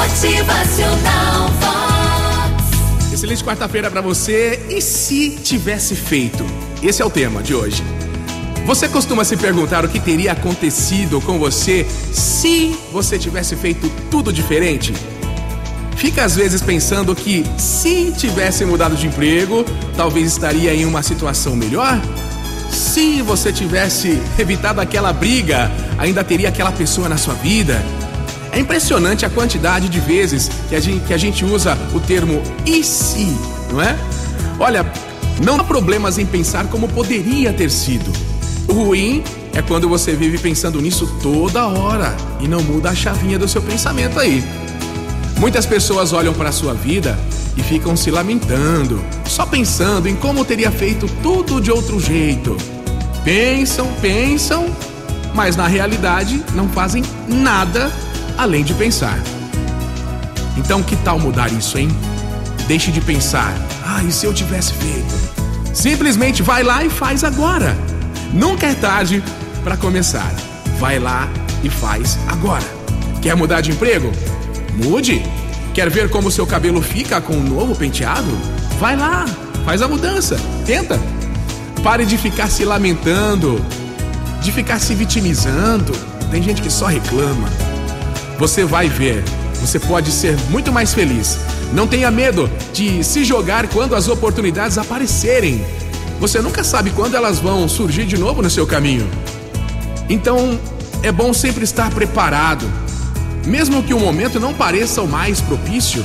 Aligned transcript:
Motivacional 0.00 1.48
Vox. 1.60 3.12
Excelente 3.12 3.44
quarta-feira 3.44 3.90
para 3.90 4.00
você. 4.00 4.58
E 4.70 4.80
se 4.80 5.32
tivesse 5.44 5.94
feito? 5.94 6.42
Esse 6.82 7.02
é 7.02 7.04
o 7.04 7.10
tema 7.10 7.42
de 7.42 7.54
hoje. 7.54 7.84
Você 8.64 8.88
costuma 8.88 9.24
se 9.24 9.36
perguntar 9.36 9.84
o 9.84 9.90
que 9.90 10.00
teria 10.00 10.32
acontecido 10.32 11.20
com 11.20 11.38
você 11.38 11.86
se 12.12 12.74
você 12.90 13.18
tivesse 13.18 13.54
feito 13.56 13.90
tudo 14.10 14.32
diferente? 14.32 14.94
Fica 15.96 16.24
às 16.24 16.34
vezes 16.34 16.62
pensando 16.62 17.14
que 17.14 17.44
se 17.58 18.10
tivesse 18.12 18.64
mudado 18.64 18.96
de 18.96 19.06
emprego, 19.06 19.66
talvez 19.98 20.32
estaria 20.32 20.74
em 20.74 20.86
uma 20.86 21.02
situação 21.02 21.54
melhor? 21.54 22.00
Se 22.70 23.20
você 23.20 23.52
tivesse 23.52 24.18
evitado 24.38 24.80
aquela 24.80 25.12
briga, 25.12 25.70
ainda 25.98 26.24
teria 26.24 26.48
aquela 26.48 26.72
pessoa 26.72 27.06
na 27.06 27.18
sua 27.18 27.34
vida? 27.34 27.84
É 28.52 28.58
impressionante 28.58 29.24
a 29.24 29.30
quantidade 29.30 29.88
de 29.88 30.00
vezes 30.00 30.50
que 30.68 30.74
a 30.74 30.80
gente, 30.80 31.06
que 31.06 31.14
a 31.14 31.18
gente 31.18 31.44
usa 31.44 31.76
o 31.94 32.00
termo 32.00 32.42
e 32.66 32.82
se, 32.82 33.36
não 33.70 33.80
é? 33.80 33.96
Olha, 34.58 34.84
não 35.44 35.58
há 35.58 35.64
problemas 35.64 36.18
em 36.18 36.26
pensar 36.26 36.66
como 36.66 36.88
poderia 36.88 37.52
ter 37.52 37.70
sido. 37.70 38.10
O 38.68 38.72
ruim 38.72 39.22
é 39.52 39.62
quando 39.62 39.88
você 39.88 40.12
vive 40.14 40.38
pensando 40.38 40.80
nisso 40.80 41.06
toda 41.22 41.66
hora 41.66 42.14
e 42.40 42.48
não 42.48 42.62
muda 42.62 42.90
a 42.90 42.94
chavinha 42.94 43.38
do 43.38 43.48
seu 43.48 43.62
pensamento 43.62 44.18
aí. 44.18 44.44
Muitas 45.38 45.64
pessoas 45.64 46.12
olham 46.12 46.34
para 46.34 46.50
a 46.50 46.52
sua 46.52 46.74
vida 46.74 47.18
e 47.56 47.62
ficam 47.62 47.96
se 47.96 48.10
lamentando, 48.10 49.02
só 49.24 49.46
pensando 49.46 50.08
em 50.08 50.14
como 50.14 50.44
teria 50.44 50.70
feito 50.70 51.06
tudo 51.22 51.60
de 51.60 51.70
outro 51.70 51.98
jeito. 51.98 52.56
Pensam, 53.24 53.88
pensam, 54.00 54.66
mas 55.34 55.56
na 55.56 55.66
realidade 55.66 56.44
não 56.54 56.68
fazem 56.68 57.02
nada 57.26 57.90
além 58.36 58.64
de 58.64 58.74
pensar. 58.74 59.18
Então, 60.56 60.82
que 60.82 60.96
tal 60.96 61.18
mudar 61.18 61.52
isso, 61.52 61.78
hein? 61.78 61.88
Deixe 62.66 62.90
de 62.90 63.00
pensar, 63.00 63.54
ah, 63.84 64.02
e 64.04 64.12
se 64.12 64.26
eu 64.26 64.34
tivesse 64.34 64.72
feito? 64.74 65.14
Simplesmente 65.72 66.42
vai 66.42 66.62
lá 66.62 66.84
e 66.84 66.90
faz 66.90 67.24
agora. 67.24 67.76
Nunca 68.32 68.66
é 68.66 68.74
tarde 68.74 69.22
para 69.64 69.76
começar. 69.76 70.32
Vai 70.78 70.98
lá 70.98 71.28
e 71.62 71.70
faz 71.70 72.18
agora. 72.28 72.64
Quer 73.20 73.34
mudar 73.34 73.60
de 73.60 73.70
emprego? 73.70 74.12
Mude. 74.74 75.22
Quer 75.74 75.88
ver 75.88 76.10
como 76.10 76.30
seu 76.30 76.46
cabelo 76.46 76.82
fica 76.82 77.20
com 77.20 77.34
um 77.34 77.42
novo 77.42 77.76
penteado? 77.76 78.30
Vai 78.78 78.96
lá, 78.96 79.24
faz 79.64 79.82
a 79.82 79.88
mudança. 79.88 80.36
Tenta. 80.66 80.98
Pare 81.82 82.04
de 82.04 82.18
ficar 82.18 82.50
se 82.50 82.64
lamentando, 82.64 83.64
de 84.42 84.52
ficar 84.52 84.78
se 84.78 84.94
vitimizando. 84.94 85.92
Tem 86.30 86.42
gente 86.42 86.60
que 86.60 86.70
só 86.70 86.86
reclama. 86.86 87.48
Você 88.40 88.64
vai 88.64 88.88
ver, 88.88 89.22
você 89.60 89.78
pode 89.78 90.10
ser 90.10 90.34
muito 90.48 90.72
mais 90.72 90.94
feliz. 90.94 91.38
Não 91.74 91.86
tenha 91.86 92.10
medo 92.10 92.50
de 92.72 93.04
se 93.04 93.22
jogar 93.22 93.68
quando 93.68 93.94
as 93.94 94.08
oportunidades 94.08 94.78
aparecerem. 94.78 95.62
Você 96.18 96.40
nunca 96.40 96.64
sabe 96.64 96.88
quando 96.88 97.14
elas 97.14 97.38
vão 97.38 97.68
surgir 97.68 98.06
de 98.06 98.16
novo 98.16 98.40
no 98.40 98.48
seu 98.48 98.66
caminho. 98.66 99.06
Então, 100.08 100.58
é 101.02 101.12
bom 101.12 101.34
sempre 101.34 101.64
estar 101.64 101.90
preparado. 101.90 102.64
Mesmo 103.44 103.82
que 103.82 103.92
o 103.92 104.00
momento 104.00 104.40
não 104.40 104.54
pareça 104.54 105.02
o 105.02 105.06
mais 105.06 105.42
propício, 105.42 106.02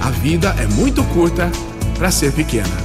a 0.00 0.10
vida 0.10 0.56
é 0.58 0.66
muito 0.66 1.04
curta 1.04 1.48
para 1.96 2.10
ser 2.10 2.32
pequena. 2.32 2.76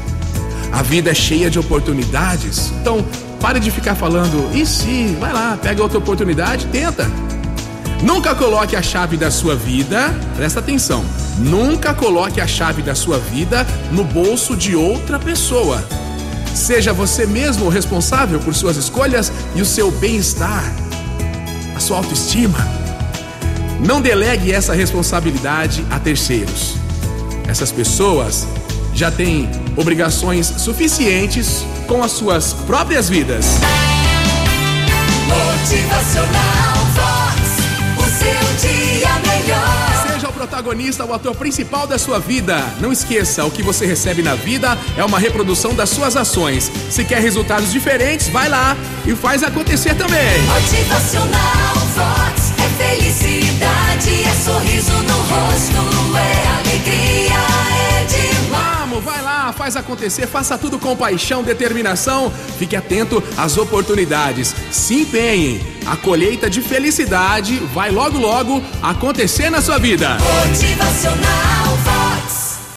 A 0.71 0.83
vida 0.83 1.09
é 1.09 1.15
cheia 1.15 1.49
de 1.49 1.57
oportunidades. 1.57 2.71
Então, 2.79 3.03
pare 3.41 3.59
de 3.59 3.71
ficar 3.71 3.95
falando, 3.95 4.55
e 4.55 4.63
se? 4.67 5.17
Vai 5.19 5.33
lá, 5.33 5.57
pega 5.59 5.81
outra 5.81 5.97
oportunidade, 5.97 6.67
tenta. 6.67 7.09
Nunca 8.03 8.35
coloque 8.35 8.75
a 8.75 8.81
chave 8.81 9.15
da 9.15 9.31
sua 9.31 9.55
vida, 9.55 10.13
presta 10.35 10.59
atenção, 10.59 11.05
nunca 11.37 11.93
coloque 11.93 12.41
a 12.41 12.45
chave 12.45 12.81
da 12.81 12.93
sua 12.93 13.17
vida 13.17 13.65
no 13.93 14.03
bolso 14.03 14.57
de 14.57 14.75
outra 14.75 15.17
pessoa. 15.17 15.81
Seja 16.53 16.91
você 16.91 17.25
mesmo 17.25 17.69
responsável 17.69 18.41
por 18.41 18.53
suas 18.53 18.75
escolhas 18.75 19.31
e 19.55 19.61
o 19.61 19.65
seu 19.65 19.89
bem-estar, 19.89 20.69
a 21.73 21.79
sua 21.79 21.97
autoestima. 21.97 22.57
Não 23.79 24.01
delegue 24.01 24.51
essa 24.51 24.73
responsabilidade 24.73 25.85
a 25.89 25.97
terceiros. 25.97 26.75
Essas 27.47 27.71
pessoas 27.71 28.45
já 28.93 29.09
têm 29.09 29.49
obrigações 29.77 30.45
suficientes 30.57 31.65
com 31.87 32.03
as 32.03 32.11
suas 32.11 32.51
próprias 32.51 33.07
vidas. 33.07 33.45
Motivacional 35.25 36.72
protagonista, 40.53 41.03
o 41.03 41.11
ator 41.11 41.35
principal 41.35 41.87
da 41.87 41.97
sua 41.97 42.19
vida. 42.19 42.63
Não 42.79 42.91
esqueça, 42.91 43.43
o 43.43 43.49
que 43.49 43.63
você 43.63 43.87
recebe 43.87 44.21
na 44.21 44.35
vida 44.35 44.77
é 44.95 45.03
uma 45.03 45.17
reprodução 45.17 45.73
das 45.73 45.89
suas 45.89 46.15
ações. 46.15 46.71
Se 46.91 47.03
quer 47.03 47.19
resultados 47.19 47.71
diferentes, 47.71 48.27
vai 48.27 48.47
lá 48.49 48.77
e 49.03 49.15
faz 49.15 49.41
acontecer 49.41 49.95
também. 49.95 50.41
Motivacional 50.43 51.75
Vox. 51.95 52.53
É 52.59 52.69
felicidade, 52.83 54.23
é 54.23 54.35
sorriso 54.35 54.93
no 54.93 55.17
rosto, 55.23 55.92
faz 59.73 59.75
acontecer, 59.77 60.27
faça 60.27 60.57
tudo 60.57 60.77
com 60.77 60.95
paixão, 60.95 61.43
determinação. 61.43 62.31
Fique 62.59 62.75
atento 62.75 63.23
às 63.37 63.57
oportunidades. 63.57 64.55
Se 64.71 65.01
empenhe. 65.01 65.61
A 65.85 65.97
colheita 65.97 66.49
de 66.49 66.61
felicidade 66.61 67.57
vai 67.73 67.91
logo 67.91 68.17
logo 68.17 68.61
acontecer 68.81 69.49
na 69.49 69.61
sua 69.61 69.77
vida. 69.77 70.17
Motivacional 70.47 71.77